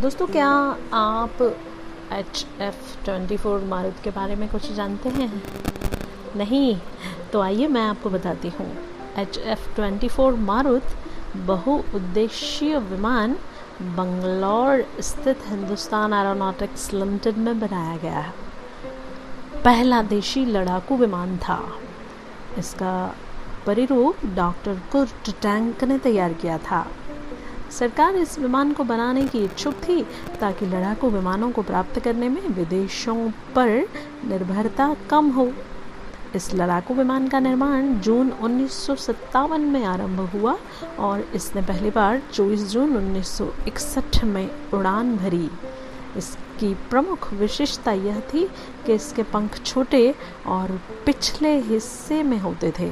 दोस्तों, 0.00 0.26
क्या 0.26 0.48
आप 0.92 1.42
H 2.12 2.46
F 2.60 3.04
twenty 3.04 3.36
four 3.36 3.60
Marut 3.60 3.94
के 4.04 4.10
बारे 4.10 4.36
में 4.36 4.48
कुछ 4.48 4.72
जानते 4.72 5.08
हैं? 5.08 5.42
नहीं? 6.36 6.80
तो 7.32 7.40
आइए 7.40 7.66
मैं 7.66 7.82
आपको 7.82 8.10
बताती 8.10 8.48
हूँ। 8.48 8.66
H 9.18 9.38
F 9.38 9.74
twenty 9.74 10.08
four 10.08 10.34
Marut 10.34 10.82
बहुउद्देशीय 11.36 12.78
विमान 12.78 13.36
बंगलौर 13.82 14.84
स्थित 15.00 15.38
हिंदुस्तान 15.46 16.12
एरोनॉटिक्स 16.12 16.92
लिमिटेड 16.92 17.36
में 17.36 17.60
बनाया 17.60 17.96
गया 17.96 18.18
है। 18.18 18.34
पहला 19.64 20.02
देशी 20.02 20.44
लड़ाकू 20.44 20.96
विमान 20.96 21.36
था। 21.36 21.72
इसका 22.58 23.14
परिरूप 23.66 24.26
डॉक्टर 24.26 24.80
कुर्ट 24.92 25.30
टैंक 25.42 25.84
ने 25.84 25.98
तैयार 25.98 26.32
किया 26.32 26.58
था। 26.58 26.86
सरकार 27.70 28.16
इस 28.16 28.38
विमान 28.38 28.72
को 28.72 28.84
बनाने 28.84 29.26
की 29.26 29.44
इच्छुक 29.44 29.74
थी 29.74 30.02
ताकि 30.40 30.66
लड़ाकू 30.66 31.10
विमानों 31.10 31.50
को 31.50 31.62
प्राप्त 31.62 32.00
करने 32.00 32.28
में 32.28 32.42
विदेशों 32.48 33.30
पर 33.54 33.68
निर्भरता 34.24 34.94
कम 35.10 35.30
हो। 35.30 35.52
इस 36.34 36.54
लड़ाकू 36.54 36.94
विमान 36.94 37.28
का 37.28 37.40
निर्माण 37.40 37.94
जून 38.00 38.30
उन्नीस 38.32 38.72
सौ 38.72 38.94
सत्तावन 38.94 39.60
में 39.60 39.84
आरंभ 39.84 40.20
हुआ 40.20 40.56
और 40.98 41.20
इसने 41.34 41.62
पहली 41.62 41.90
बार 41.90 42.22
24 42.32 42.62
जून 42.62 42.96
1961 43.14 44.24
में 44.24 44.48
उड़ान 44.74 45.16
भरी। 45.16 45.50
इसकी 46.16 46.74
प्रमुख 46.90 47.32
विशेषता 47.32 47.92
यह 47.92 48.20
थी 48.34 48.46
कि 48.86 48.94
इसके 48.94 49.22
पंख 49.22 49.62
छोटे 49.62 50.14
और 50.46 50.80
पिछले 51.06 51.56
हिस्से 51.60 52.22
में 52.22 52.38
होते 52.38 52.72
थे 52.78 52.90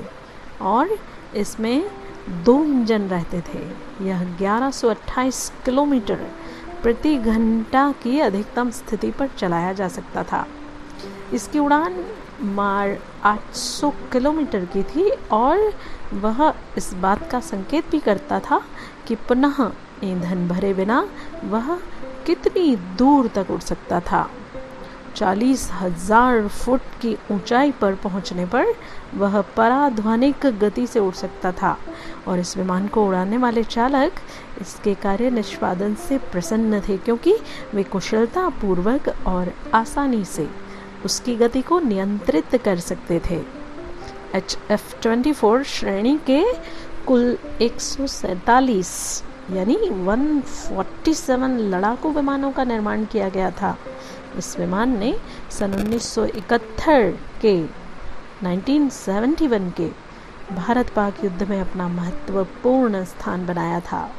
और 0.60 0.98
इसमें 1.36 1.90
दो 2.28 2.64
इंजन 2.64 3.02
रहते 3.02 3.40
थे। 3.40 3.60
यह 4.06 4.36
1128 4.38 5.52
किलोमीटर 5.64 6.30
प्रति 6.82 7.16
घंटा 7.16 7.92
की 7.92 8.20
अधिकतम 8.20 8.70
स्थिति 8.70 9.10
पर 9.10 9.28
चलाया 9.28 9.72
जा 9.72 9.88
सकता 9.88 10.22
था। 10.22 10.46
इसकी 11.32 11.58
उड़ान 11.58 12.04
मार 12.42 12.98
800 13.24 13.90
किलोमीटर 14.12 14.64
की 14.64 14.82
थी 14.82 15.10
और 15.10 15.72
वह 16.14 16.54
इस 16.76 16.94
बात 16.94 17.30
का 17.30 17.40
संकेत 17.40 17.90
भी 17.90 17.98
करता 17.98 18.40
था 18.40 18.62
कि 19.06 19.14
पुनः 19.14 19.70
ईंधन 20.04 20.48
भरे 20.48 20.74
बिना 20.74 21.08
वह 21.44 21.76
कितनी 22.26 22.76
दूर 22.76 23.28
तक 23.28 23.50
उड़ 23.50 23.60
सकता 23.60 24.00
था। 24.00 24.30
चालीस 25.16 25.68
हज़ार 25.72 26.46
फुट 26.48 26.80
की 27.00 27.16
ऊंचाई 27.30 27.70
पर 27.70 27.94
पहुँचने 27.94 28.46
पर 28.46 28.74
वह 29.14 29.40
पराध्वनिक 29.56 30.46
गति 30.60 30.86
से 30.86 31.00
उड़ 31.00 31.14
सकता 31.14 31.52
था 31.52 31.76
और 32.28 32.38
इस 32.38 32.56
विमान 32.56 32.86
को 32.88 33.06
उड़ाने 33.06 33.36
वाले 33.36 33.64
चालक 33.64 34.20
इसके 34.60 34.94
कार्य 34.94 35.30
निष्पादन 35.30 35.94
से 36.08 36.18
प्रसन्न 36.32 36.80
थे 36.80 36.96
क्योंकि 36.96 37.34
वे 37.74 37.82
कुशलता 37.82 38.48
पूर्वक 38.60 39.08
और 39.26 39.52
आसानी 39.74 40.24
से 40.24 40.48
उसकी 41.04 41.34
गति 41.36 41.62
को 41.62 41.80
नियंत्रित 41.80 42.56
कर 42.56 42.78
सकते 42.80 43.20
थे। 43.30 43.40
एच 44.34 44.58
एफ़ 44.70 44.94
ट्वेंटी 45.02 45.32
फोर 45.32 45.62
श्रेणी 45.64 46.18
के 46.30 46.42
कुल 47.06 47.38
एक 47.60 47.80
यानी 49.52 49.74
147 49.74 51.58
लड़ाकू 51.70 52.10
विमानों 52.10 52.50
का 52.52 52.64
निर्माण 52.64 53.04
किया 53.04 53.28
गया 53.28 53.50
था। 53.50 53.76
इस 54.38 54.58
विमान 54.58 54.98
ने 54.98 55.14
सन 55.50 55.72
1971 55.72 57.12
के 57.44 57.54
1971 58.44 59.72
के 59.72 59.88
भारत 60.54 60.90
पाक 60.90 61.24
युद्ध 61.24 61.42
में 61.42 61.60
अपना 61.60 61.88
महत्वपूर्ण 61.88 63.04
स्थान 63.04 63.46
बनाया 63.46 63.80
था। 63.80 64.10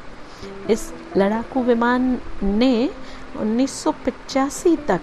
इस 0.69 0.93
लड़ाकू 1.17 1.63
विमान 1.63 2.21
ने 2.43 2.89
1985 3.37 4.77
तक 4.87 5.01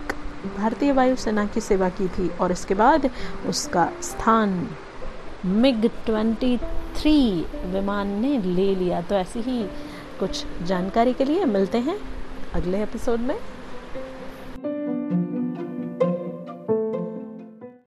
भारतीय 0.57 0.93
वायुसेना 0.93 1.45
की 1.47 1.61
सेवा 1.61 1.89
की 1.89 2.09
थी 2.09 2.29
और 2.29 2.53
इसके 2.53 2.75
बाद 2.75 3.11
उसका 3.47 3.93
स्थान 4.03 4.69
मिग 5.45 5.91
23 6.07 7.45
विमान 7.67 8.09
ने 8.21 8.39
ले 8.39 8.75
लिया। 8.75 9.01
तो 9.03 9.15
ऐसी 9.15 9.41
ही 9.41 9.63
कुछ 10.21 10.45
जानकारी 10.63 11.13
के 11.13 11.25
लिए 11.25 11.45
मिलते 11.45 11.79
हैं 11.79 11.99
अगले 12.55 12.83
एपिसोड 12.83 13.21
में। 13.21 13.39